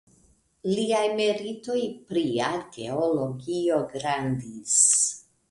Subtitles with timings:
[0.77, 4.75] Liaj meritoj pri arkeologio grandis.